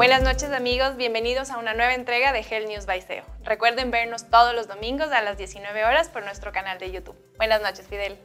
[0.00, 3.00] Buenas noches amigos, bienvenidos a una nueva entrega de Hell News by.
[3.50, 7.16] Recuerden vernos todos los domingos a las 19 horas por nuestro canal de YouTube.
[7.36, 8.16] Buenas noches Fidel.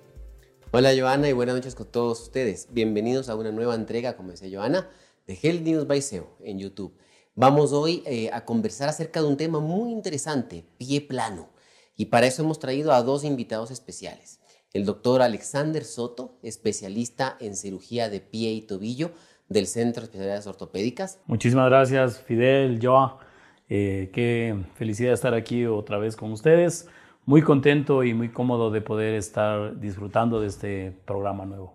[0.69, 2.67] Hola Joana y buenas noches con todos ustedes.
[2.69, 4.87] Bienvenidos a una nueva entrega, como decía Joana,
[5.25, 6.95] de Hell News by SEO en YouTube.
[7.33, 11.49] Vamos hoy eh, a conversar acerca de un tema muy interesante, pie plano.
[11.95, 14.39] Y para eso hemos traído a dos invitados especiales.
[14.73, 19.13] El doctor Alexander Soto, especialista en cirugía de pie y tobillo,
[19.49, 21.17] del Centro de Especialidades Ortopédicas.
[21.25, 23.24] Muchísimas gracias, Fidel, Joa.
[23.67, 26.87] Eh, qué felicidad estar aquí otra vez con ustedes.
[27.25, 31.73] Muy contento y muy cómodo de poder estar disfrutando de este programa nuevo.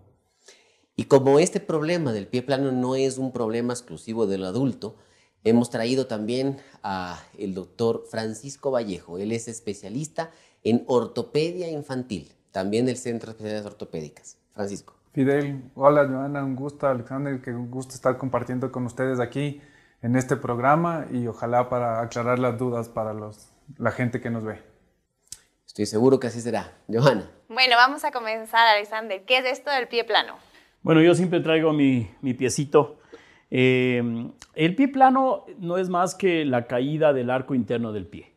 [0.95, 4.95] Y como este problema del pie plano no es un problema exclusivo del adulto,
[5.43, 9.17] hemos traído también a el doctor Francisco Vallejo.
[9.17, 10.31] Él es especialista
[10.63, 14.37] en ortopedia infantil, también del Centro de Especialidades Ortopédicas.
[14.53, 14.93] Francisco.
[15.13, 19.61] Fidel, hola Joana, un gusto, Alexander, que un gusto estar compartiendo con ustedes aquí
[20.01, 24.43] en este programa y ojalá para aclarar las dudas para los, la gente que nos
[24.43, 24.59] ve.
[25.65, 26.73] Estoy seguro que así será.
[26.91, 27.29] Johanna.
[27.47, 29.23] Bueno, vamos a comenzar, Alexander.
[29.25, 30.35] ¿Qué es esto del pie plano?
[30.81, 32.99] Bueno, yo siempre traigo mi, mi piecito.
[33.49, 34.01] Eh,
[34.55, 38.31] el pie plano no es más que la caída del arco interno del pie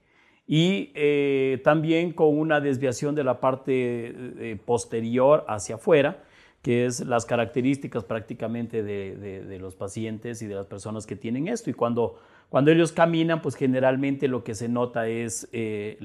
[0.46, 6.22] y eh, también con una desviación de la parte eh, posterior hacia afuera
[6.64, 11.68] que es las características prácticamente de, los pacientes y de las personas que tienen esto.
[11.68, 15.98] Y cuando, cuando ellos caminan, pues generalmente lo que se nota es eh,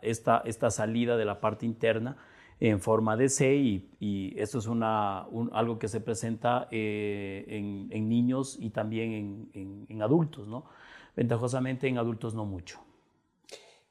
[0.00, 2.16] esta, esta, salida de la parte interna
[2.60, 3.54] en forma de C
[4.00, 7.44] y, esto es una, algo que se presenta eh,
[7.90, 10.64] en, niños y también en, adultos, ¿no?
[11.14, 12.80] Ventajosamente en adultos no mucho.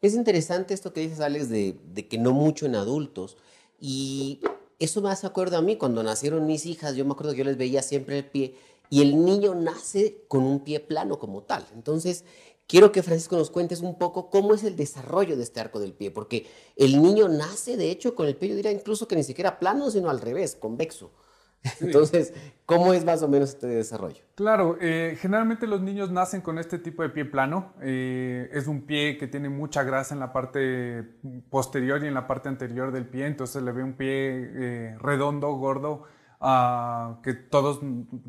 [0.02, 3.38] Es interesante esto que dices, Alex, de, de que no mucho en adultos.
[3.80, 4.42] Y
[4.80, 7.44] eso me hace acuerdo a mí, cuando nacieron mis hijas, yo me acuerdo que yo
[7.44, 8.56] les veía siempre el pie
[8.90, 11.66] y el niño nace con un pie plano como tal.
[11.76, 12.24] Entonces,
[12.66, 15.94] quiero que Francisco nos cuentes un poco cómo es el desarrollo de este arco del
[15.94, 19.24] pie, porque el niño nace, de hecho, con el pie, yo diría incluso que ni
[19.24, 21.12] siquiera plano, sino al revés, convexo.
[21.82, 22.34] Entonces,
[22.66, 24.22] ¿cómo es más o menos este desarrollo?
[24.36, 27.74] Claro, eh, generalmente los niños nacen con este tipo de pie plano.
[27.82, 31.04] Eh, es un pie que tiene mucha grasa en la parte
[31.50, 35.52] posterior y en la parte anterior del pie, entonces le ve un pie eh, redondo,
[35.54, 36.04] gordo,
[36.40, 37.82] ah, que todos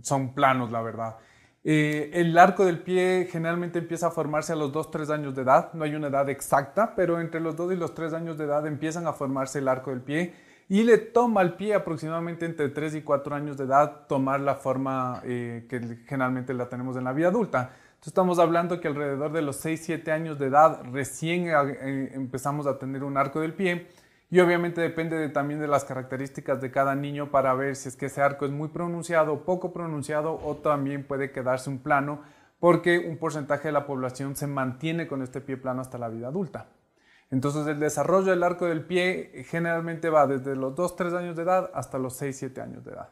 [0.03, 1.17] son planos, la verdad.
[1.63, 5.85] el arco del pie generalmente empieza a formarse a los 2-3 años de edad, no
[5.85, 9.07] hay una edad exacta, pero entre los 2 y los 3 años de edad empiezan
[9.07, 10.35] a formarse el arco del pie
[10.71, 14.55] y le toma al pie aproximadamente entre 3 y 4 años de edad tomar la
[14.55, 17.73] forma eh, que generalmente la tenemos en la vida adulta.
[17.89, 22.69] Entonces estamos hablando que alrededor de los 6, 7 años de edad recién eh, empezamos
[22.69, 23.89] a tener un arco del pie
[24.31, 28.07] y obviamente depende también de las características de cada niño para ver si es que
[28.07, 32.21] ese arco es muy pronunciado, poco pronunciado o también puede quedarse un plano
[32.61, 36.29] porque un porcentaje de la población se mantiene con este pie plano hasta la vida
[36.29, 36.69] adulta.
[37.31, 41.71] Entonces el desarrollo del arco del pie generalmente va desde los 2-3 años de edad
[41.75, 43.09] hasta los 6-7 años de edad.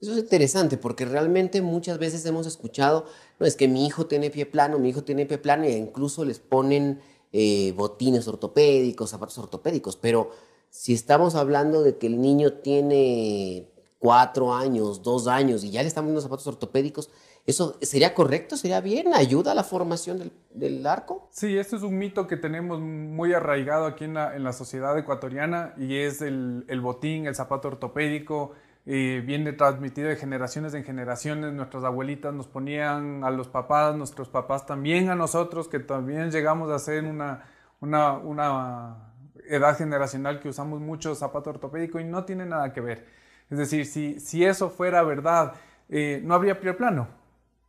[0.00, 3.06] Eso es interesante porque realmente muchas veces hemos escuchado,
[3.38, 6.24] no es que mi hijo tiene pie plano, mi hijo tiene pie plano e incluso
[6.24, 7.00] les ponen
[7.32, 10.32] eh, botines ortopédicos, zapatos ortopédicos, pero
[10.68, 13.70] si estamos hablando de que el niño tiene
[14.00, 17.08] 4 años, 2 años y ya le están poniendo zapatos ortopédicos,
[17.46, 18.56] ¿Eso sería correcto?
[18.56, 19.14] ¿Sería bien?
[19.14, 21.28] ¿Ayuda a la formación del, arco?
[21.30, 25.96] Sí, esto es un mito que tenemos muy arraigado aquí en la, sociedad ecuatoriana y
[25.96, 28.52] es el, botín, el zapato ortopédico.
[28.84, 31.52] Eh, viene transmitido de generaciones en generaciones.
[31.52, 36.68] Nuestras abuelitas nos ponían a los papás, nuestros papás también a nosotros, que también llegamos
[36.72, 37.44] a ser una,
[37.80, 39.12] una,
[39.48, 43.06] edad generacional que usamos mucho zapato ortopédico y no tiene nada que ver.
[43.50, 45.52] Es decir, si, si eso fuera verdad,
[45.88, 47.06] eh, no habría pie plano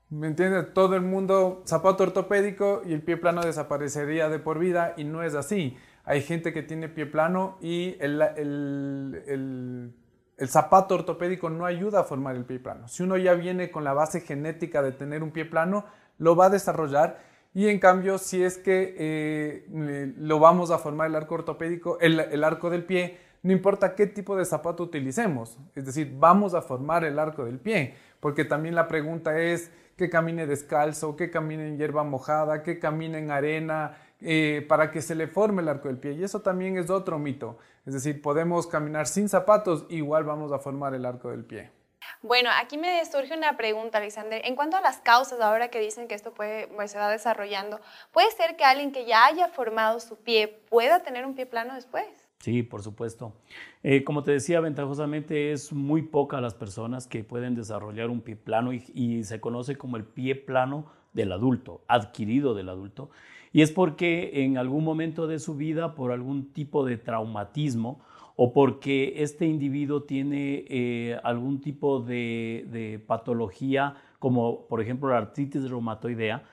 [0.09, 0.73] ¿Me entiendes?
[0.73, 5.21] Todo el mundo zapato ortopédico y el pie plano desaparecería de por vida y no
[5.21, 5.77] es así.
[6.05, 9.93] Hay gente que tiene pie plano y el, el,
[10.37, 12.87] el, zapato ortopédico no ayuda a formar el pie plano.
[12.87, 15.83] Si uno ya viene con la base genética de tener un pie plano,
[16.19, 17.19] lo va a desarrollar
[17.53, 22.21] y en cambio si es que eh, lo vamos a formar el arco ortopédico, el,
[22.21, 25.59] el arco del pie, no importa qué tipo de zapato utilicemos.
[25.75, 30.09] Es decir, vamos a formar el arco del pie, porque también la pregunta es que
[30.09, 35.15] camine descalzo, que camine en hierba mojada, que camine en arena, eh, para que se
[35.15, 36.13] le forme el arco del pie.
[36.13, 37.57] Y eso también es otro mito.
[37.85, 41.71] Es decir, podemos caminar sin zapatos, igual vamos a formar el arco del pie.
[42.21, 44.41] Bueno, aquí me surge una pregunta, Alexander.
[44.45, 47.79] En cuanto a las causas, ahora que dicen que esto puede, pues, se va desarrollando,
[48.11, 51.73] ¿puede ser que alguien que ya haya formado su pie pueda tener un pie plano
[51.75, 52.26] después?
[52.39, 53.33] Sí, por supuesto.
[53.83, 58.35] Eh, como te decía, ventajosamente es muy poca las personas que pueden desarrollar un pie
[58.35, 63.09] plano y, se conoce como el pie plano del adulto, adquirido del adulto.
[63.53, 68.01] Y es porque en algún momento de su vida, por algún tipo de traumatismo
[68.35, 75.17] o porque este individuo tiene eh, algún tipo de, de patología, como por ejemplo la
[75.17, 76.43] artritis reumatoidea,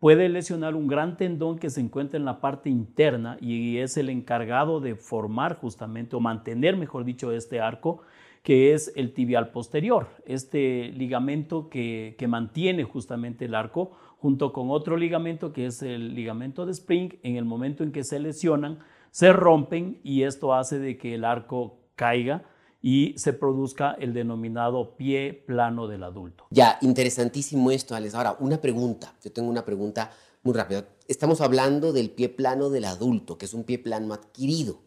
[0.00, 4.08] puede lesionar un gran tendón que se encuentra en la parte interna y es el
[4.08, 8.00] encargado de formar justamente o mantener, mejor dicho, este arco
[8.42, 14.96] que es el tibial posterior, este ligamento que, mantiene justamente el arco junto con otro
[14.96, 18.78] ligamento que es el ligamento de spring, en el momento en que se lesionan,
[19.10, 22.44] se rompen y esto hace de que el arco caiga
[22.82, 26.46] y se produzca el denominado pie plano del adulto.
[26.50, 28.14] Ya, interesantísimo esto, Alex.
[28.14, 29.14] Ahora, una pregunta.
[29.22, 30.10] Yo tengo una pregunta
[30.42, 30.88] muy rápida.
[31.06, 34.80] Estamos hablando del pie plano del adulto, que es un pie plano adquirido.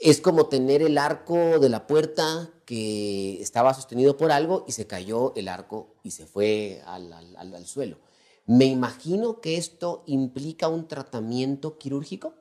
[0.00, 4.86] Es como tener el arco de la puerta que estaba sostenido por algo y se
[4.86, 7.98] cayó el arco y se fue al, al suelo.
[8.46, 12.34] Me imagino que esto implica un tratamiento quirúrgico.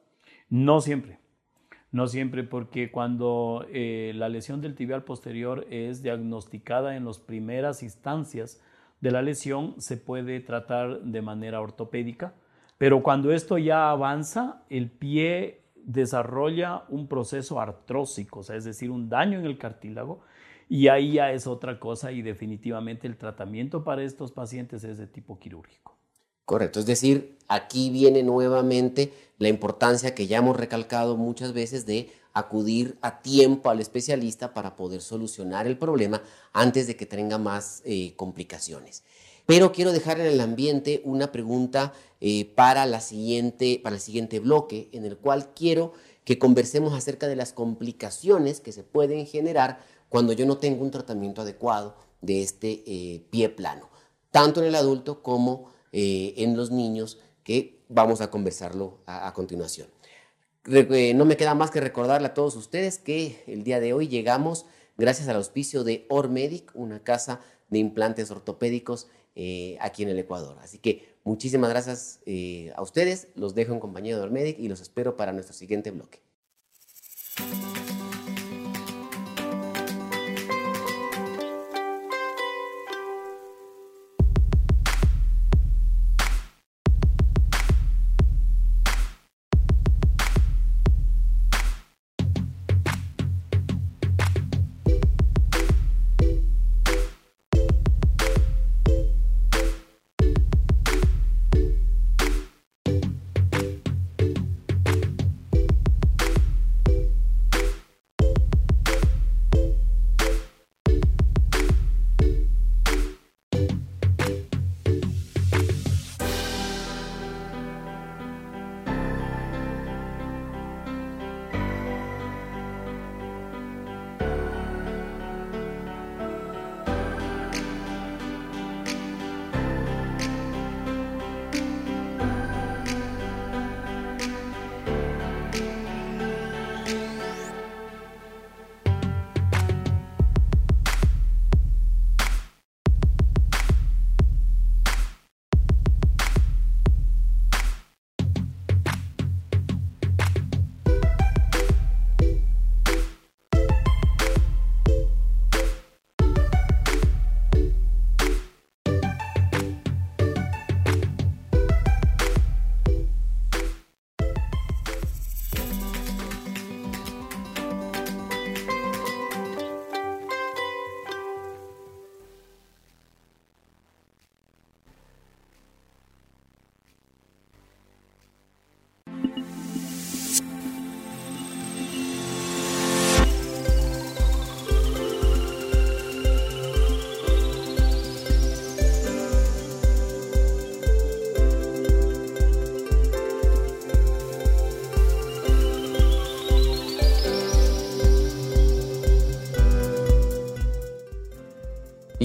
[0.49, 1.22] No siempre.
[1.93, 7.83] No siempre, porque cuando eh, la lesión del tibial posterior es diagnosticada en las primeras
[7.83, 8.59] instancias
[8.99, 12.33] de la lesión, se puede tratar de manera ortopédica,
[12.79, 19.07] pero cuando esto ya avanza, el pie desarrolla un proceso artrósico, o es decir, un
[19.07, 20.21] daño en el cartílago,
[20.67, 25.05] y ahí ya es otra cosa y definitivamente el tratamiento para estos pacientes es de
[25.05, 25.92] tipo quirúrgico.
[26.45, 32.11] Correcto, es decir, aquí viene nuevamente la importancia que ya hemos recalcado muchas veces de
[32.33, 37.81] acudir a tiempo al especialista para poder solucionar el problema antes de que tenga más
[37.85, 39.03] eh, complicaciones.
[39.45, 44.39] Pero quiero dejar en el ambiente una pregunta eh, para, la siguiente, para el siguiente
[44.39, 45.93] bloque, en el cual quiero
[46.23, 50.91] que conversemos acerca de las complicaciones que se pueden generar cuando yo no tengo un
[50.91, 53.89] tratamiento adecuado de este eh, pie plano,
[54.31, 59.87] tanto en el adulto como eh, en los niños que vamos a conversarlo a, continuación.
[60.65, 64.07] Eh, no me queda más que recordarle a todos ustedes que el día de hoy
[64.07, 64.65] llegamos
[64.97, 70.57] gracias al auspicio de Ormedic, una casa de implantes ortopédicos eh, aquí en el Ecuador.
[70.61, 72.21] Así que muchísimas gracias
[72.75, 76.21] a ustedes, los dejo en compañía de Ormedic y los espero para nuestro siguiente bloque.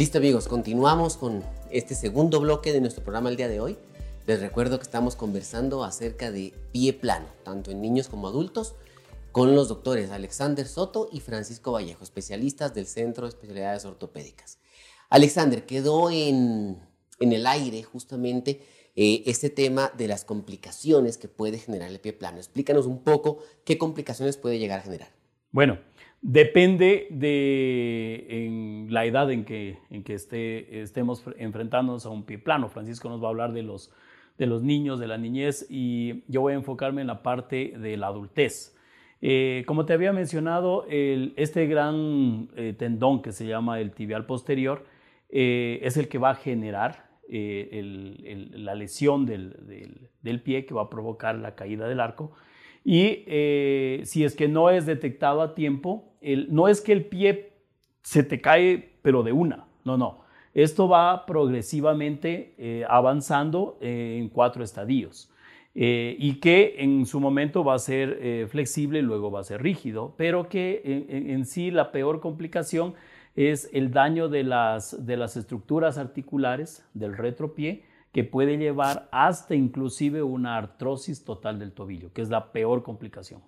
[0.08, 3.76] Listo amigos, continuamos con este segundo bloque de nuestro programa el día de hoy.
[4.26, 8.74] Les recuerdo que estamos conversando acerca de pie plano, tanto en niños como adultos,
[9.32, 14.60] con los doctores Alexander Soto y Francisco Vallejo, especialistas del Centro de Especialidades Ortopédicas.
[15.10, 16.80] Alexander, quedó en,
[17.20, 18.62] en el aire justamente
[18.96, 22.38] eh, este tema de las complicaciones que puede generar el pie plano.
[22.38, 25.10] Explícanos un poco qué complicaciones puede llegar a generar.
[25.50, 25.78] Bueno,
[26.20, 32.68] depende de la edad en que, estemos enfrentándonos a un pie plano.
[32.68, 33.90] Francisco nos va a hablar de los,
[34.62, 38.74] niños, de la niñez, y yo voy a enfocarme en la parte de la adultez.
[39.20, 44.84] Eh, como te había mencionado, este gran eh, tendón que se llama el tibial posterior
[45.30, 51.36] es el que va a generar eh, la lesión del, pie que va a provocar
[51.36, 52.32] la caída del arco.
[52.84, 56.12] Y eh, si es que no es detectado a tiempo,
[56.48, 57.52] no es que el pie
[58.02, 60.20] se te cae, pero de una, no, no.
[60.54, 65.30] Esto va progresivamente eh, avanzando en cuatro estadios.
[65.74, 70.48] y que en su momento va a ser flexible, luego va a ser rígido, pero
[70.48, 72.94] que en sí la peor complicación
[73.36, 77.84] es el daño de las, de las estructuras articulares del retropié
[78.18, 83.44] que puede llevar hasta inclusive una artrosis total del tobillo, que es la peor complicación.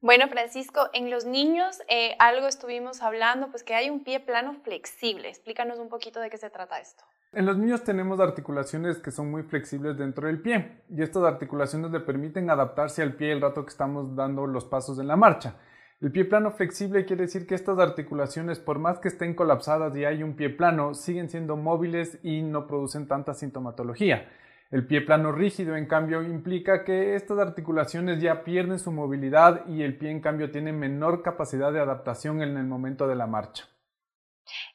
[0.00, 4.54] Bueno, Francisco, en los niños eh, algo estuvimos hablando, pues que hay un pie plano
[4.54, 5.28] flexible.
[5.28, 7.04] Explícanos un poquito de qué se trata esto.
[7.34, 11.90] En los niños tenemos articulaciones que son muy flexibles dentro del pie y estas articulaciones
[11.90, 15.56] le permiten adaptarse al pie el rato que estamos dando los pasos en la marcha.
[16.02, 20.04] El pie plano flexible quiere decir que estas articulaciones, por más que estén colapsadas y
[20.04, 24.28] hay un pie plano, siguen siendo móviles y no producen tanta sintomatología.
[24.72, 29.84] El pie plano rígido, en cambio, implica que estas articulaciones ya pierden su movilidad y
[29.84, 33.68] el pie, en cambio, tiene menor capacidad de adaptación en el momento de la marcha.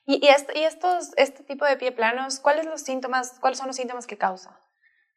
[0.06, 4.18] ¿Y, estos, este tipo de pie planos, ¿cuáles, los síntomas, cuáles son los síntomas que
[4.18, 4.58] causa?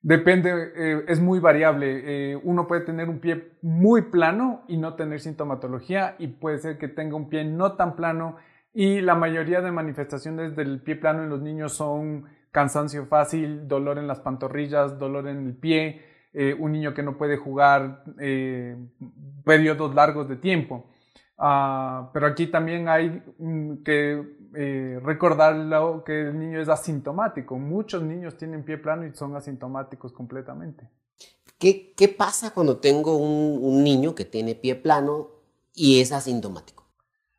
[0.03, 2.33] Depende, eh, es muy variable.
[2.33, 6.79] Eh, uno puede tener un pie muy plano y no tener sintomatología y puede ser
[6.79, 8.37] que tenga un pie no tan plano
[8.73, 13.99] y la mayoría de manifestaciones del pie plano en los niños son cansancio fácil, dolor
[13.99, 16.03] en las pantorrillas, dolor en el pie,
[16.33, 18.05] eh, un niño que no puede jugar
[19.45, 20.87] periodos largos de tiempo.
[21.37, 23.23] Ah, pero aquí también hay
[23.85, 27.59] que eh, recordarlo que el niño es asintomático.
[27.59, 30.89] Muchos niños tienen pie plano y son asintomáticos completamente.
[31.59, 35.29] ¿Qué, qué pasa cuando tengo un, un, niño que tiene pie plano
[35.75, 36.87] y es asintomático?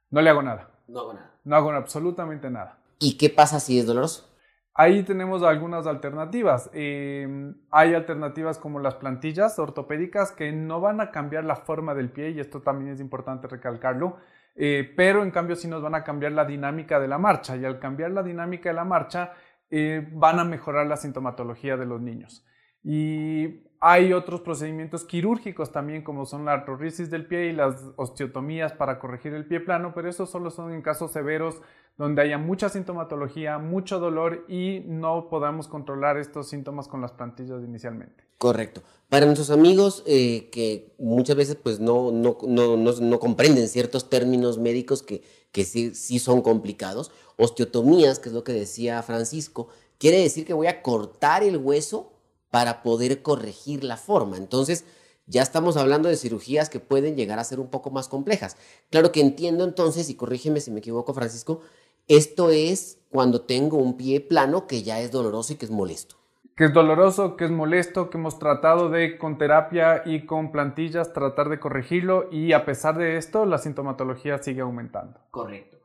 [0.10, 0.70] No le hago nada.
[0.88, 1.32] No hago nada.
[1.44, 2.78] No hago absolutamente nada.
[3.00, 4.32] ¿Y qué pasa si es doloroso?
[4.74, 6.70] Ahí tenemos algunas alternativas.
[6.74, 12.10] Eh, hay alternativas como las plantillas ortopédicas que no van a cambiar la forma del
[12.10, 14.18] pie y esto también es importante recalcarlo
[14.56, 17.66] eh, pero en cambio sí nos van a cambiar la dinámica de la marcha y
[17.66, 19.34] al cambiar la dinámica de la marcha
[19.70, 22.46] eh, van a mejorar la sintomatología de los niños.
[22.84, 28.74] Y hay otros procedimientos quirúrgicos también, como son la artrorisis del pie y las osteotomías
[28.74, 31.56] para corregir el pie plano, pero esos solo son en casos severos
[31.98, 37.64] donde haya mucha sintomatología, mucho dolor y no podamos controlar estos síntomas con las plantillas
[37.64, 38.24] inicialmente.
[38.38, 38.84] Correcto.
[39.10, 44.60] Para nuestros amigos eh, que muchas veces pues no, no, no, no, comprenden ciertos términos
[44.60, 50.20] médicos que, que sí, sí son complicados, osteotomías, que es lo que decía Francisco, quiere
[50.20, 52.11] decir que voy a cortar el hueso
[52.52, 54.38] para poder corregir la forma.
[54.38, 54.86] Entonces,
[55.26, 58.58] ya estamos hablando de cirugías que pueden llegar a ser un poco más complejas.
[58.90, 61.62] Claro que entiendo entonces, y corrígeme si me equivoco, Francisco,
[62.08, 66.18] esto es cuando tengo un pie plano que ya es doloroso y que es molesto.
[66.58, 71.14] Que es doloroso, que es molesto, que hemos tratado de con terapia y con plantillas
[71.14, 75.22] tratar de corregirlo y a pesar de esto la sintomatología sigue aumentando.
[75.32, 75.78] Correcto.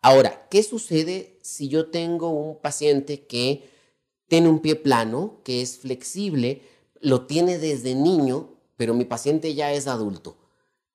[0.00, 3.71] Ahora, ¿qué sucede si yo tengo un paciente que
[4.32, 6.62] tiene un pie plano, que es flexible,
[7.02, 8.48] lo tiene desde niño,
[8.78, 10.38] pero mi paciente ya es adulto.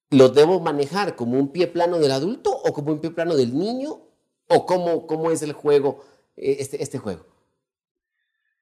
[0.09, 3.55] ¿Lo debo manejar como un pie plano del adulto o como un pie plano del
[3.55, 3.99] niño?
[4.49, 6.03] ¿O cómo, cómo es el juego,
[6.35, 7.27] eh, este, este juego?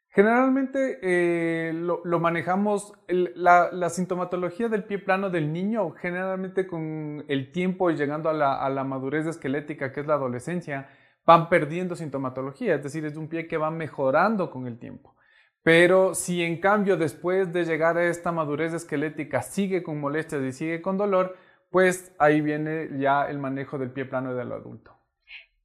[0.10, 7.91] Generalmente eh, lo, manejamos, la, sintomatología del pie plano del niño, generalmente con el tiempo
[7.91, 10.89] y llegando a la, a la madurez esquelética, que es la adolescencia,
[11.25, 15.15] van perdiendo sintomatología, es decir, es un pie que va mejorando con el tiempo.
[15.63, 20.51] Pero si en cambio después de llegar a esta madurez esquelética sigue con molestias y
[20.51, 21.36] sigue con dolor,
[21.72, 24.96] pues ahí viene ya el manejo del pie plano del adulto.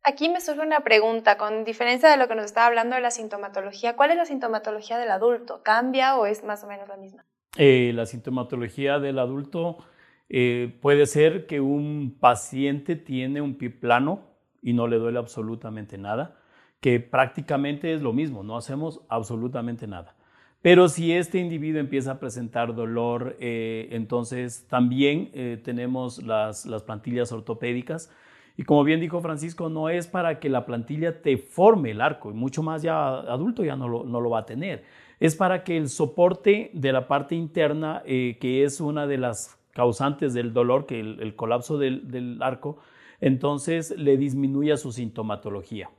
[0.02, 3.10] Aquí me surge una pregunta, con diferencia de lo que nos estaba hablando de la
[3.10, 5.62] sintomatología, ¿cuál es la sintomatología del adulto?
[5.62, 7.26] ¿Cambia o es más o menos la misma?
[7.58, 9.84] Eh, la sintomatología del adulto
[10.30, 14.29] eh, puede ser que un paciente tiene un pie plano
[14.62, 16.36] y no le duele absolutamente nada,
[16.80, 20.14] que prácticamente es lo mismo, no hacemos absolutamente nada.
[20.62, 27.32] Pero si este individuo empieza a presentar dolor, eh, entonces también eh, tenemos las, plantillas
[27.32, 28.12] ortopédicas.
[28.58, 32.30] Y como bien dijo Francisco, no es para que la plantilla te forme el arco,
[32.30, 34.84] y mucho más ya adulto ya no lo, va a tener.
[35.18, 39.58] Es para que el soporte de la parte interna, eh, que es una de las
[39.72, 42.78] causantes del dolor, que el, colapso del, del arco,
[43.20, 45.90] entonces le disminuya su sintomatología.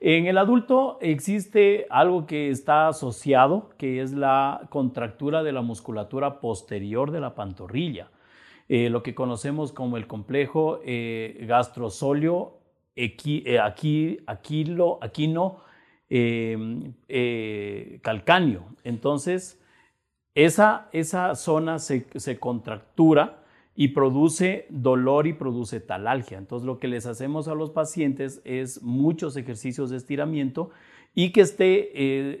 [0.00, 6.40] En el adulto existe algo que está asociado, que es la contractura de la musculatura
[6.40, 8.10] posterior de la pantorrilla,
[8.68, 12.58] eh, lo que conocemos como el complejo eh, gastrosóleo
[12.94, 15.60] eh, aquilo, aquino
[16.08, 16.92] em,
[18.02, 18.64] calcáneo.
[18.82, 19.60] Entonces,
[20.34, 23.37] esa, esa zona se, se contractura
[23.80, 26.36] y produce dolor y produce talalgia.
[26.36, 30.70] Entonces lo que les hacemos a los pacientes es muchos ejercicios de estiramiento
[31.14, 32.40] y que esté eh,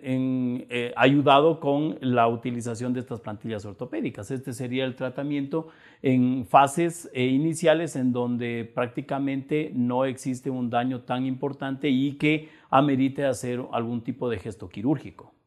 [0.68, 4.32] eh, ayudado con la utilización de estas plantillas ortopédicas.
[4.32, 5.68] Este sería el tratamiento
[6.02, 12.48] en fases eh, iniciales en donde prácticamente no existe un daño tan importante y que
[12.68, 15.37] amerite hacer algún tipo de gesto quirúrgico.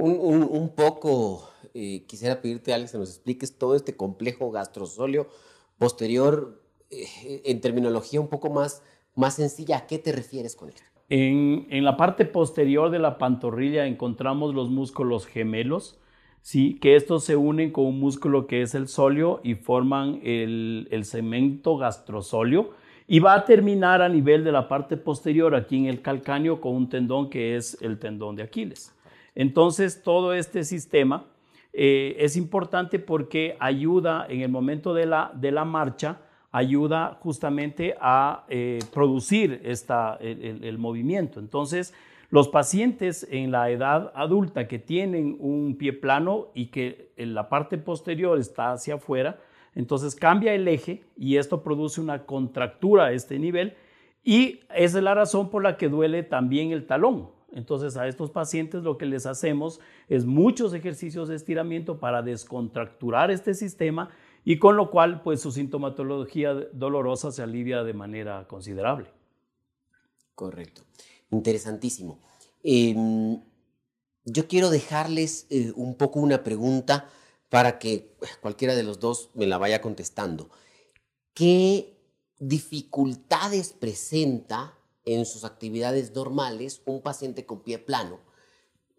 [0.00, 5.26] Un, poco, eh, quisiera pedirte, Alex, que nos expliques todo este complejo gastrosóleo
[5.78, 8.82] posterior eh, en terminología un poco más,
[9.14, 9.78] más sencilla.
[9.78, 10.82] ¿A qué te refieres con esto?
[11.08, 15.98] En, la parte posterior de la pantorrilla encontramos los músculos gemelos,
[16.42, 16.78] ¿sí?
[16.80, 21.04] que estos se unen con un músculo que es el sóleo y forman el, el
[21.04, 22.70] cemento gastrosóleo
[23.06, 26.76] y va a terminar a nivel de la parte posterior, aquí en el calcáneo, con
[26.76, 28.94] un tendón que es el tendón de Aquiles.
[29.38, 31.26] Entonces, todo este sistema
[31.72, 36.18] eh, es importante porque ayuda en el momento de la, de la marcha,
[36.50, 41.38] ayuda justamente a eh, producir esta, el, movimiento.
[41.38, 41.94] Entonces,
[42.30, 47.48] los pacientes en la edad adulta que tienen un pie plano y que en la
[47.48, 49.38] parte posterior está hacia afuera,
[49.76, 53.76] entonces cambia el eje y esto produce una contractura a este nivel
[54.24, 57.37] y es la razón por la que duele también el talón.
[57.52, 63.30] Entonces a estos pacientes lo que les hacemos es muchos ejercicios de estiramiento para descontracturar
[63.30, 64.10] este sistema
[64.44, 69.10] y con lo cual pues su sintomatología dolorosa se alivia de manera considerable.
[70.34, 70.82] Correcto.
[71.30, 72.20] Interesantísimo.
[72.62, 73.40] Em,
[74.24, 77.08] yo quiero dejarles eh, un poco una pregunta
[77.48, 80.50] para que cualquiera de los dos me la vaya contestando.
[81.34, 81.98] ¿Qué
[82.38, 84.77] dificultades presenta
[85.14, 88.20] en sus actividades normales un paciente con pie plano.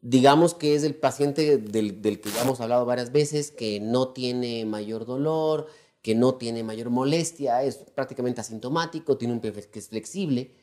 [0.01, 4.65] Digamos que es el paciente del, que ya hemos hablado varias veces, que no tiene
[4.65, 5.67] mayor dolor,
[6.01, 10.55] que no tiene mayor molestia, es prácticamente asintomático, tiene un pie que es flexible.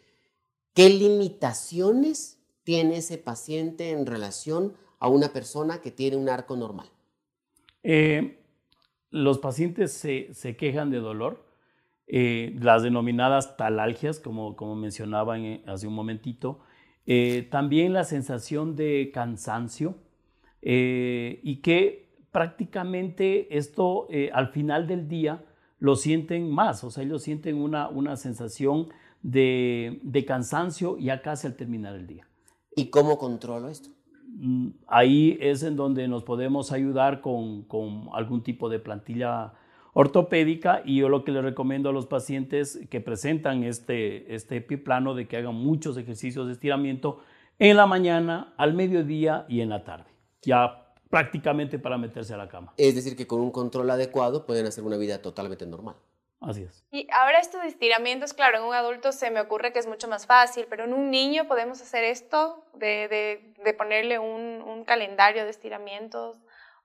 [0.75, 6.91] ¿Qué limitaciones tiene ese paciente en relación a una persona que tiene un arco normal?
[7.83, 8.41] Eh,
[9.11, 11.46] los pacientes se, se quejan de dolor
[12.09, 16.61] eh, las denominadas talalgias, como, como mencionaba eh, hace un momentito,
[17.07, 19.97] eh, también la sensación de cansancio
[20.63, 25.45] y que prácticamente esto al final del día
[25.79, 28.89] lo sienten más, o sea, ellos sienten una, una sensación
[29.23, 32.27] de, de cansancio ya casi al terminar el día.
[32.75, 33.91] ¿Y cómo controlo esto?
[34.39, 39.53] Mm, ahí es en donde nos podemos ayudar con, con algún tipo de plantilla
[39.99, 45.15] ortopédica y yo lo que le recomiendo a los pacientes que presentan este, este plano
[45.15, 47.21] de que hagan muchos ejercicios de estiramiento
[47.59, 50.05] en la mañana, al mediodía y en la tarde,
[50.43, 52.75] ya prácticamente para meterse a la cama.
[52.77, 55.97] Es decir, que con un control adecuado pueden hacer una vida totalmente normal.
[56.43, 56.85] Así es.
[56.91, 60.27] Y ahora estos estiramientos, claro, en un adulto se me ocurre que es mucho más
[60.27, 65.45] fácil, pero en un niño podemos hacer esto de, de, de ponerle un, un calendario
[65.45, 66.37] de estiramientos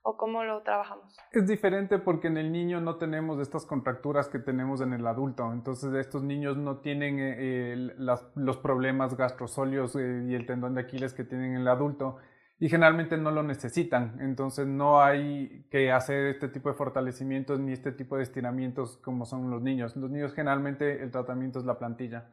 [0.04, 1.18] o cómo lo trabajamos?
[1.32, 5.52] Es diferente porque en el niño no tenemos estas contracturas que tenemos en el adulto.
[5.54, 7.94] Entonces estos niños no tienen eh,
[8.36, 12.18] los problemas gastrosóleos eh, y el tendón de Aquiles que tienen en el adulto
[12.62, 14.18] y generalmente no lo necesitan.
[14.22, 19.26] Entonces no hay que hacer este tipo de fortalecimientos ni este tipo de estiramientos como
[19.26, 19.96] son los niños.
[19.96, 22.30] Los niños generalmente el tratamiento es la plantilla.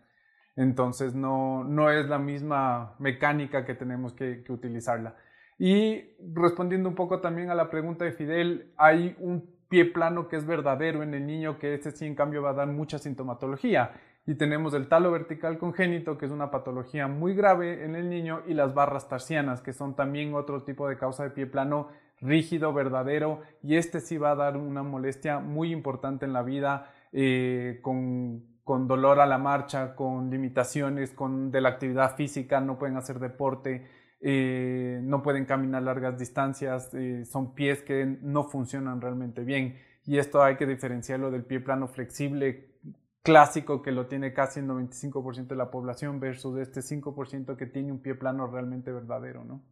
[0.55, 5.17] Entonces no, no es la misma mecánica que tenemos que, que utilizarla.
[5.59, 10.37] Y respondiendo un poco también a la pregunta de Fidel, hay un pie plano que
[10.37, 13.93] es verdadero en el niño, que este sí en cambio va a dar mucha sintomatología.
[14.27, 18.43] Y tenemos el talo vertical congénito, que es una patología muy grave en el niño,
[18.47, 21.89] y las barras tarsianas, que son también otro tipo de causa de pie plano
[22.21, 26.93] rígido, verdadero, y este sí va a dar una molestia muy importante en la vida
[27.13, 32.79] eh, con con dolor a la marcha, con limitaciones con, de la actividad física, no
[32.79, 33.87] pueden hacer deporte,
[34.21, 39.77] eh, no pueden caminar largas distancias, eh, son pies que no funcionan realmente bien.
[40.07, 42.75] Y esto hay que diferenciarlo del pie plano flexible
[43.23, 47.93] clásico que lo tiene casi el 95% de la población versus este 5% que tiene
[47.93, 49.63] un pie plano realmente verdadero, ¿no?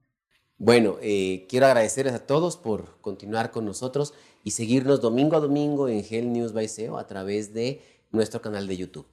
[0.59, 5.89] Bueno, eh, quiero agradecerles a todos por continuar con nosotros y seguirnos domingo a domingo
[5.89, 9.07] en Health News by SEO a través de nuestro canal de YouTube.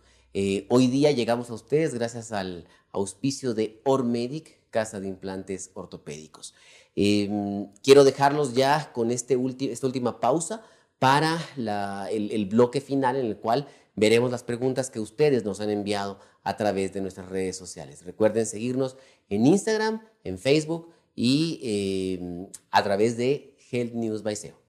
[0.70, 6.54] Hoy día llegamos a ustedes gracias al auspicio de Ormedic, Casa de Implantes Ortopédicos.
[6.96, 9.38] Em, quiero dejarlos ya con este
[9.72, 10.64] esta última pausa
[11.00, 15.70] para el, el bloque final en el cual veremos las preguntas que ustedes nos han
[15.70, 18.04] enviado a través de nuestras redes sociales.
[18.04, 18.98] Recuerden seguirnos
[19.30, 24.63] en Instagram, en Facebook y em, a través de Health News by SEO.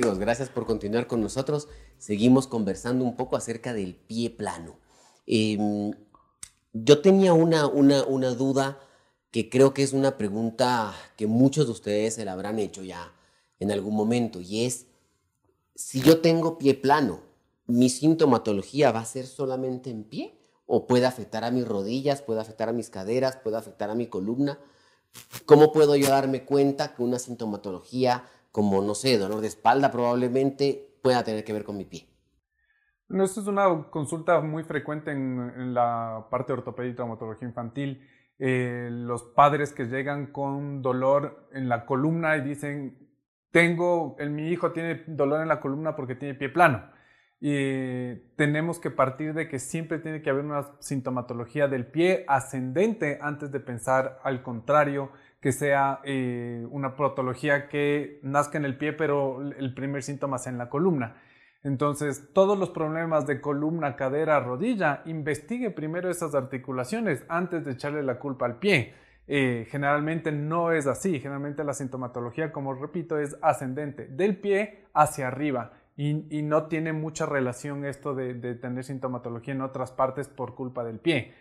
[0.00, 1.68] Gracias por continuar con nosotros.
[1.98, 4.78] Seguimos conversando un poco acerca del pie plano.
[5.26, 5.92] Em,
[6.72, 8.78] yo tenía una, una, una, duda
[9.30, 13.12] que creo que es una pregunta que muchos de ustedes se la habrán hecho ya
[13.58, 14.86] en algún momento y es,
[15.74, 17.20] si yo tengo pie plano,
[17.66, 20.38] ¿mi sintomatología va a ser solamente en pie?
[20.66, 24.06] ¿O puede afectar a mis rodillas, puede afectar a mis caderas, puede afectar a mi
[24.06, 24.60] columna?
[25.46, 30.98] ¿Cómo puedo yo darme cuenta que una sintomatología como, no sé, dolor de espalda probablemente
[31.02, 32.08] pueda tener que ver con mi pie.
[33.08, 38.06] No, esto es una consulta muy frecuente en, la parte de ortopedia y traumatología infantil.
[38.38, 43.08] Eh, los padres que llegan con dolor en la columna y dicen,
[43.50, 46.90] tengo, el, mi hijo tiene dolor en la columna porque tiene pie plano.
[47.40, 53.18] Y tenemos que partir de que siempre tiene que haber una sintomatología del pie ascendente
[53.22, 58.92] antes de pensar al contrario que sea eh, una protología que nazca en el pie,
[58.92, 61.22] pero el primer síntoma sea en la columna.
[61.62, 68.02] Entonces, todos los problemas de columna, cadera, rodilla, investigue primero esas articulaciones antes de echarle
[68.02, 68.94] la culpa al pie.
[69.26, 75.28] Eh, generalmente no es así, generalmente la sintomatología, como repito, es ascendente, del pie hacia
[75.28, 75.72] arriba.
[75.96, 81.00] Y, no tiene mucha relación esto de tener sintomatología en otras partes por culpa del
[81.00, 81.34] pie.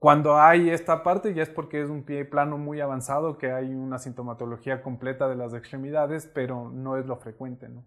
[0.00, 3.74] Cuando hay esta parte ya es porque es un pie plano muy avanzado, que hay
[3.74, 7.84] una sintomatología completa de las extremidades, pero no es lo frecuente, ¿no?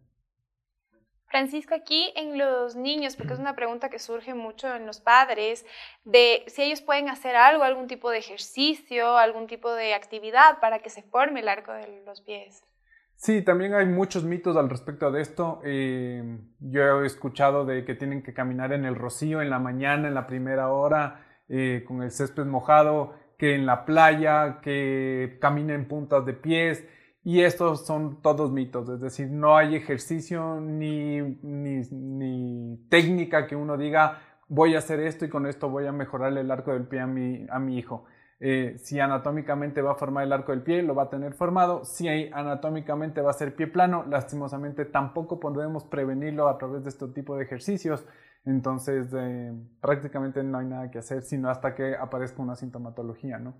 [1.25, 5.65] Francisco, aquí en los niños, porque es una pregunta que surge mucho en los padres,
[6.03, 10.77] de si ellos pueden hacer algo, algún tipo de ejercicio, algún tipo de actividad para
[10.77, 12.63] que se forme el arco de los pies.
[13.15, 15.61] Sí, también hay muchos mitos al respecto de esto.
[15.65, 20.07] Eh, yo he escuchado de que tienen que caminar en el rocío en la mañana,
[20.07, 25.87] en la primera hora, eh, con el césped mojado, que en la playa, que caminen
[25.87, 26.83] puntas de pies.
[27.23, 33.77] Y estos son todos mitos, es decir, no hay ejercicio ni, ni, técnica que uno
[33.77, 37.01] diga voy a hacer esto y con esto voy a mejorar el arco del pie
[37.01, 38.05] a mi, a mi hijo.
[38.39, 41.85] Eh, si anatómicamente va a formar el arco del pie, lo va a tener formado.
[41.85, 47.07] Si anatómicamente va a ser pie plano, lastimosamente tampoco podemos prevenirlo a través de este
[47.09, 48.03] tipo de ejercicios.
[48.45, 53.55] Entonces, eh, prácticamente no hay nada que hacer, sino hasta que aparezca una sintomatología, ¿no?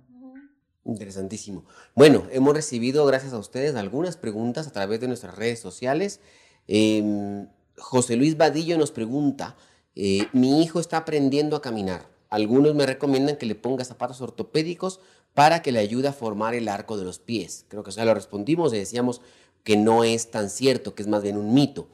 [0.85, 1.63] Interesantísimo.
[1.95, 6.19] Bueno, hemos recibido, gracias a ustedes, algunas preguntas a través de nuestras redes sociales.
[6.67, 9.55] Em, José Luis Vadillo nos pregunta,
[9.95, 12.05] eh, mi hijo está aprendiendo a caminar.
[12.29, 14.99] Algunos me recomiendan que le ponga zapatos ortopédicos
[15.33, 17.65] para que le ayude a formar el arco de los pies.
[17.69, 19.21] Creo que ya lo respondimos y decíamos
[19.63, 21.87] que no es tan cierto, que es más bien un mito.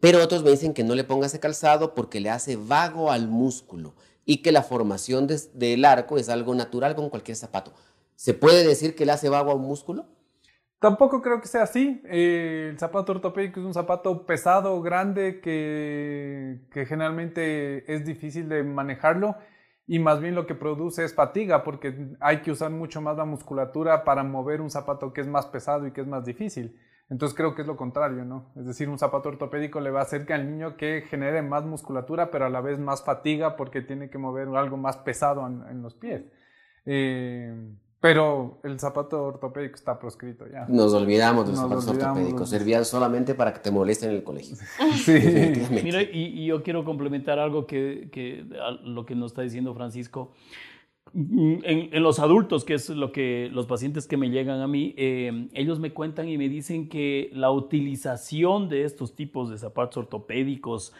[0.00, 3.28] Pero otros me dicen que no le ponga ese calzado porque le hace vago al
[3.28, 7.72] músculo y que la formación del arco es algo natural con cualquier zapato.
[8.16, 10.06] ¿Se puede decir que le hace vago a un músculo?
[10.78, 12.00] Tampoco creo que sea así.
[12.06, 18.62] Eh, el zapato ortopédico es un zapato pesado, grande, que, que generalmente es difícil de
[18.62, 19.36] manejarlo
[19.86, 23.24] y más bien lo que produce es fatiga porque hay que usar mucho más la
[23.24, 26.78] musculatura para mover un zapato que es más pesado y que es más difícil.
[27.10, 28.52] Entonces creo que es lo contrario, ¿no?
[28.56, 31.64] Es decir, un zapato ortopédico le va a hacer que al niño que genere más
[31.64, 35.82] musculatura, pero a la vez más fatiga porque tiene que mover algo más pesado en,
[35.82, 36.22] los pies.
[36.86, 37.52] Eh,
[38.00, 40.66] pero el zapato ortopédico está proscrito ya.
[40.68, 42.48] Nos olvidamos de los zapatos ortopédicos.
[42.48, 44.56] Servían solamente para que te molesten en el colegio.
[45.04, 45.12] sí.
[45.82, 48.46] Mira, y, yo quiero complementar algo que, que
[48.84, 50.30] lo que nos está diciendo Francisco.
[51.12, 55.48] En, los adultos, que es lo que los pacientes que me llegan a mí, eh,
[55.54, 60.92] ellos me cuentan y me dicen que la utilización de estos tipos de zapatos ortopédicos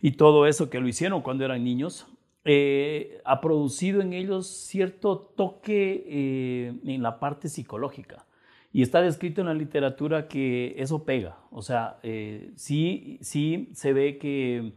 [0.00, 2.06] y todo eso que lo hicieron cuando eran niños,
[2.44, 8.24] eh, ha producido en ellos cierto toque eh, en la parte psicológica.
[8.72, 11.38] Y está descrito en la literatura que eso pega.
[11.50, 11.98] O sea,
[12.56, 14.74] sí, sí se ve que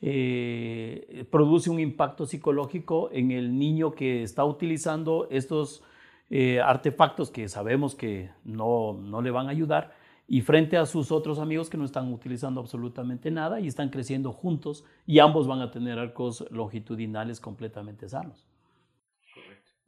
[0.00, 5.82] eh, produce un impacto psicológico en el niño que está utilizando estos
[6.30, 9.92] eh, artefactos que sabemos que no, no le van a ayudar
[10.28, 14.32] y frente a sus otros amigos que no están utilizando absolutamente nada y están creciendo
[14.32, 18.47] juntos y ambos van a tener arcos longitudinales completamente sanos.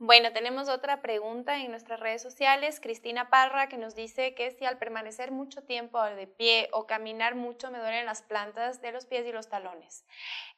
[0.03, 2.81] Bueno, tenemos otra pregunta en nuestras redes sociales.
[2.81, 7.35] Cristina Parra que nos dice que si al permanecer mucho tiempo de pie o caminar
[7.35, 10.07] mucho me duelen las plantas de los pies y los talones.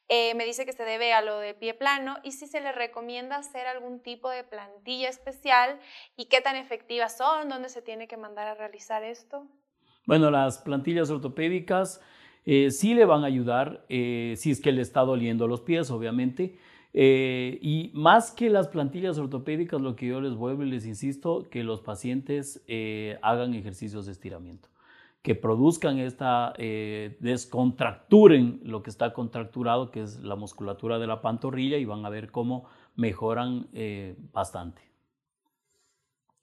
[0.07, 2.71] Eh, me dice que se debe a lo del pie plano y si se le
[2.71, 5.77] recomienda hacer algún tipo de plantilla especial
[6.15, 9.45] y qué tan efectivas son, dónde se tiene que mandar a realizar esto.
[10.05, 11.99] Bueno, las plantillas ortopédicas
[12.45, 15.91] eh, sí le van a ayudar eh, si es que le está doliendo los pies,
[15.91, 16.57] obviamente.
[16.95, 21.47] Eh, y más que las plantillas ortopédicas, lo que yo les vuelvo y les insisto,
[21.49, 24.69] que los pacientes eh, hagan ejercicios de estiramiento,
[25.23, 31.21] que produzcan esta, eh, descontracturen lo que está contracturado, que es la musculatura de la
[31.21, 33.67] pantorrilla, y van a ver cómo mejoran
[34.31, 34.83] bastante.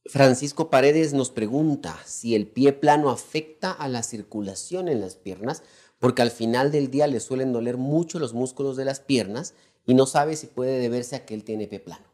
[0.07, 5.63] Francisco Paredes nos pregunta si el pie plano afecta a la circulación en las piernas,
[6.01, 9.55] porque al final del día le suelen doler mucho los músculos de las piernas
[9.87, 12.05] y no sabe si puede deberse a que él tiene pie plano.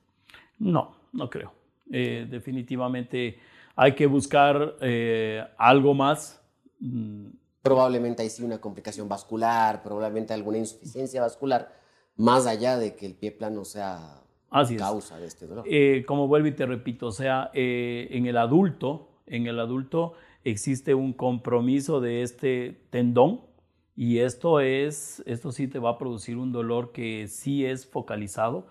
[0.59, 1.53] No, no creo.
[1.91, 3.39] Eh, definitivamente
[3.75, 6.41] hay que buscar eh, algo más.
[6.81, 7.29] Mm.
[7.63, 11.75] Probablemente hay sí una complicación vascular, probablemente alguna insuficiencia vascular,
[12.17, 14.23] más allá de que el pie plano sea
[14.79, 15.65] causa de este dolor.
[15.69, 20.95] Eh, como vuelvo y te repito, o sea, en el adulto, en el adulto existe
[20.95, 23.41] un compromiso de este tendón
[23.97, 28.67] y esto, es, esto sí te va a producir un dolor que sí es focalizado.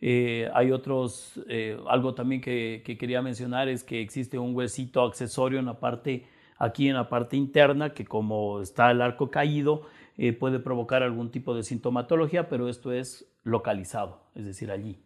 [0.00, 5.60] Eh, hay otros, eh, algo también que, quería mencionar es que existe un huesito accesorio
[5.60, 6.26] en la parte,
[6.58, 9.86] aquí en la parte interna, que como está el arco caído,
[10.18, 14.98] eh, puede provocar algún tipo de sintomatología, pero esto es localizado, es decir, allí.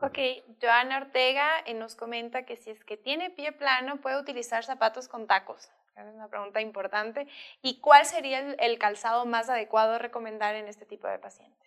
[0.00, 0.18] Ok,
[0.62, 5.26] Joana Ortega nos comenta que si es que tiene pie plano puede utilizar zapatos con
[5.26, 5.70] tacos.
[5.98, 7.26] Es una pregunta importante.
[7.60, 11.58] ¿Y cuál sería el, calzado más adecuado a recomendar en este tipo de pacientes?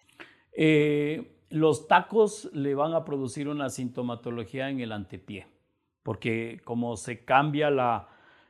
[0.54, 5.48] Eh, los tacos le van a producir una sintomatología en el antepié,
[6.04, 8.08] porque como se cambia la,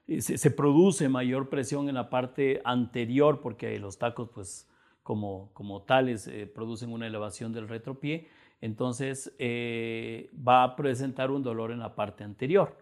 [0.08, 4.70] eh, se, produce mayor presión en la parte anterior, porque los tacos, pues,
[5.02, 8.30] como, como tales, eh, producen una elevación del retropié,
[8.62, 12.78] entonces va a presentar un dolor en la parte anterior.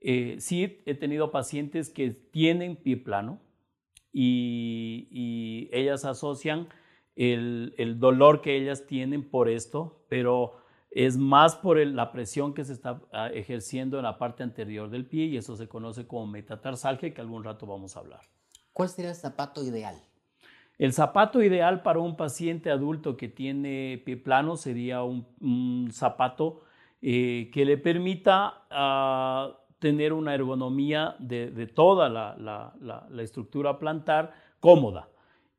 [0.00, 3.40] Eh, sí he tenido pacientes que tienen pie plano
[4.12, 6.68] y, ellas asocian
[7.16, 10.56] el, dolor que ellas tienen por esto, pero
[10.90, 15.06] es más por la presión que se está ah, ejerciendo en la parte anterior del
[15.06, 18.20] pie y eso se conoce como metatarsalgia que algún rato vamos a hablar.
[18.72, 19.96] ¿Cuál sería el zapato ideal?
[20.78, 26.62] El zapato ideal para un paciente adulto que tiene pie plano sería un, zapato
[27.00, 35.08] eh, que le permita uh, tener una ergonomía de, toda la, estructura plantar cómoda.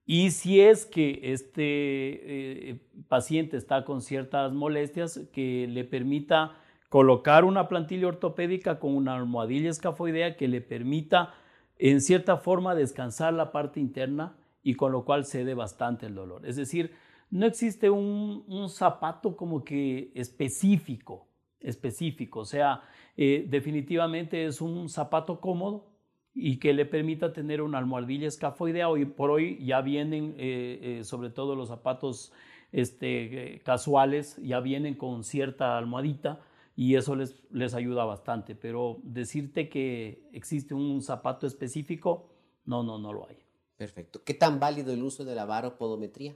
[0.06, 6.56] Y si es que este eh, paciente está con ciertas molestias, que le permita
[6.90, 11.34] colocar una plantilla ortopédica con una almohadilla escafoidea que le permita
[11.78, 16.46] en cierta forma descansar la parte interna y con lo cual cede bastante el dolor.
[16.46, 16.94] Es decir,
[17.30, 21.27] no existe un, un zapato como que específico,
[21.60, 22.82] específico, o sea,
[23.16, 25.88] eh, definitivamente es un zapato cómodo
[26.34, 28.90] y que le permita tener una almohadilla escafoidea.
[28.90, 32.32] Hoy por hoy ya vienen, eh, eh, sobre todo los zapatos
[32.72, 36.42] este, casuales, ya vienen con cierta almohadita
[36.76, 38.54] y eso les, les ayuda bastante.
[38.54, 42.30] Pero decirte que existe un zapato específico,
[42.66, 43.38] no, no, no lo hay.
[43.76, 44.22] Perfecto.
[44.24, 46.36] ¿Qué tan válido el uso de la varopodometría?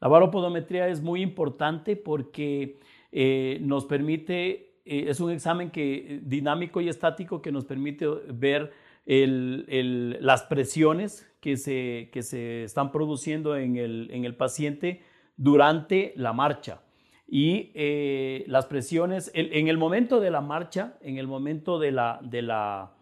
[0.00, 2.78] La varopodometría es muy importante porque
[3.12, 8.72] eh, nos permite, eh, es un examen que, dinámico y estático que nos permite ver
[9.06, 15.02] las presiones que se, que se están produciendo en el, en el paciente
[15.36, 16.82] durante la marcha.
[17.28, 22.20] Y eh, las presiones, en el momento de la marcha, en el momento de la,
[22.22, 22.92] de la,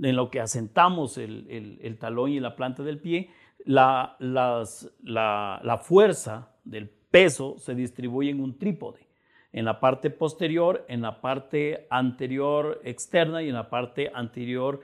[0.00, 3.30] en lo que asentamos el, el, talón y la planta del pie,
[3.64, 9.06] la, las, la, la, fuerza del peso se distribuye en un trípode,
[9.52, 14.80] en la parte posterior, en la parte anterior externa y en la parte anterior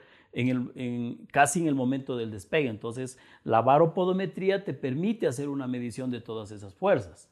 [1.32, 2.68] casi en el momento del despegue.
[2.68, 7.30] Entonces, la varopodometría te permite hacer una medición de todas esas fuerzas.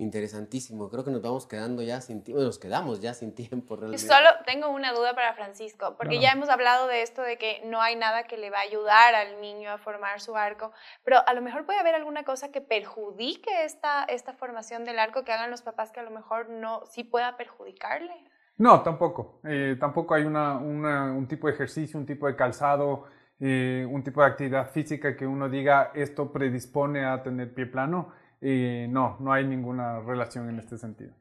[0.00, 0.88] Interesantísimo.
[0.90, 4.06] Creo que nos vamos quedando ya sin tiempo, nos quedamos ya sin tiempo realmente.
[4.06, 7.82] Solo tengo una duda para Francisco, porque ya hemos hablado de esto de que no
[7.82, 10.70] hay nada que le va a ayudar al niño a formar su arco,
[11.02, 15.24] pero a lo mejor puede haber alguna cosa que perjudique esta, esta formación del arco
[15.24, 18.14] que hagan los papás que a lo mejor no, sí pueda perjudicarle.
[18.56, 19.40] No, tampoco.
[19.42, 23.06] Eh, tampoco hay una, un tipo de ejercicio, un tipo de calzado,
[23.40, 28.12] eh, un tipo de actividad física que uno diga esto predispone a tener pie plano
[28.40, 31.12] y no, no hay ninguna relación en este sentido.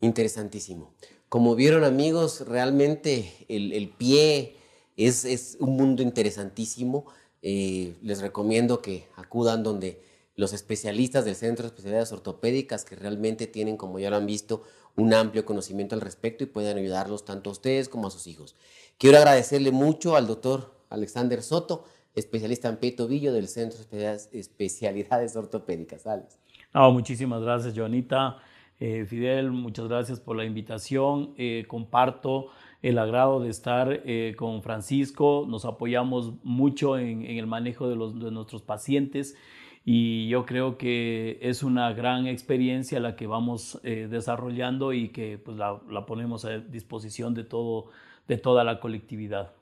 [0.00, 0.94] Interesantísimo.
[1.28, 4.56] Como vieron amigos, realmente el, pie
[4.96, 7.06] es, un mundo interesantísimo.
[7.42, 10.02] Eh, les recomiendo que acudan donde
[10.36, 14.62] los especialistas del Centro de Especialidades Ortopédicas, que realmente tienen, como ya lo han visto,
[14.96, 18.54] un amplio conocimiento al respecto y pueden ayudarlos tanto a ustedes como a sus hijos.
[18.98, 21.84] Quiero agradecerle mucho al doctor Alexander Soto,
[22.18, 26.06] especialista en pie tobillo del Centro de Especialidades Ortopédicas.
[26.06, 26.38] Alex.
[26.72, 28.38] muchísimas gracias, Joanita.
[28.80, 31.34] Eh, Fidel, muchas gracias por la invitación.
[31.36, 32.48] Eh, comparto
[32.80, 35.46] el agrado de estar eh, con Francisco.
[35.48, 39.36] Nos apoyamos mucho en, el manejo de, los, de, nuestros pacientes
[39.84, 45.56] y yo creo que es una gran experiencia la que vamos desarrollando y que pues,
[45.56, 47.86] la, la, ponemos a disposición de, todo,
[48.28, 49.52] de toda la colectividad.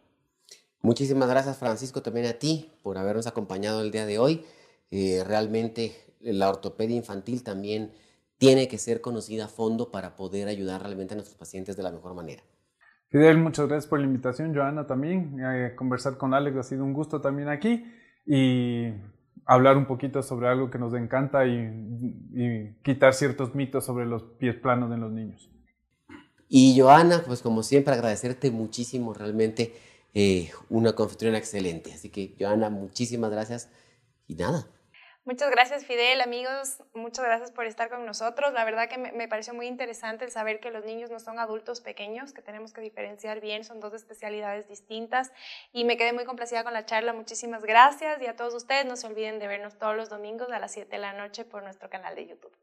[0.83, 4.45] Muchísimas gracias Francisco también a ti por habernos acompañado el día de hoy.
[4.91, 7.93] Eh, realmente la ortopedia infantil también
[8.39, 11.91] tiene que ser conocida a fondo para poder ayudar realmente a nuestros pacientes de la
[11.91, 12.43] mejor manera.
[13.09, 14.55] Fidel, muchas gracias por la invitación.
[14.55, 15.39] Joana también.
[15.41, 17.85] Eh, conversar con Alex ha sido un gusto también aquí
[18.27, 18.93] y
[19.45, 21.53] hablar un poquito sobre algo que nos encanta y,
[22.35, 25.51] y quitar ciertos mitos sobre los pies planos en los niños.
[26.49, 29.75] Y Joana, pues como siempre agradecerte muchísimo realmente
[30.19, 31.93] eh, una confitriona excelente.
[31.93, 33.69] Así que, Joana, muchísimas gracias
[34.27, 34.67] y nada.
[35.27, 36.79] Muchas gracias, Fidel, amigos.
[36.95, 38.55] Muchas gracias por estar con nosotros.
[38.55, 41.83] La verdad que me, pareció muy interesante el saber que los niños no son adultos
[41.83, 45.33] pequeños, que tenemos que diferenciar bien, son dos especialidades distintas.
[45.75, 47.13] Y me quedé muy complacida con la charla.
[47.13, 48.23] Muchísimas gracias.
[48.23, 50.89] Y a todos ustedes, no se olviden de vernos todos los domingos a las 7
[50.89, 52.57] de la noche por nuestro canal de YouTube.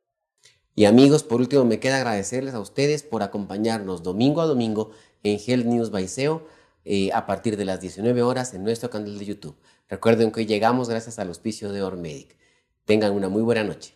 [0.74, 4.90] Y amigos, por último, me queda agradecerles a ustedes por acompañarnos domingo a domingo
[5.22, 6.48] en Health News by SEO
[6.86, 9.56] eh, a partir de las 19 horas en nuestro canal de YouTube.
[9.90, 12.38] Recuerden que hoy llegamos gracias al auspicio de Ormedic.
[12.86, 13.96] Tengan una muy buena noche.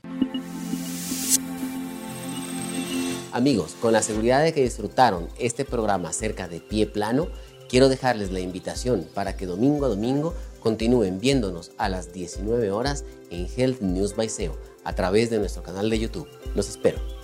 [3.31, 7.27] Amigos, con la seguridad de que disfrutaron este programa acerca de pie plano,
[7.69, 13.05] quiero dejarles la invitación para que domingo a domingo continúen viéndonos a las 19 horas
[13.29, 16.27] en Health News by SEO a través de nuestro canal de YouTube.
[16.55, 17.16] Los espero.